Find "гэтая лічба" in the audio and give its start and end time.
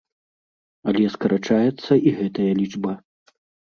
2.19-3.01